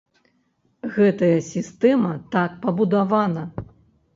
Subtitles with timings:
[0.95, 3.43] Гэтая сістэма так пабудавана.